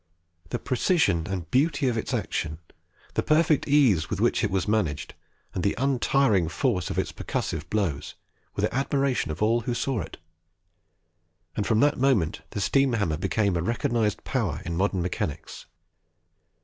[0.49, 2.57] The precision and beauty of its action
[3.13, 5.13] the perfect ease with which it was managed,
[5.53, 8.15] and the untiring force of its percussive blows
[8.55, 10.17] were the admiration of all who saw it;
[11.55, 15.67] and from that moment the steam hammer became a recognised power in modern mechanics.